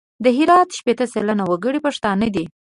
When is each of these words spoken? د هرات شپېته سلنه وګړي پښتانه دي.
د 0.23 0.25
هرات 0.37 0.69
شپېته 0.77 1.05
سلنه 1.13 1.43
وګړي 1.47 1.79
پښتانه 1.85 2.27
دي. 2.35 2.45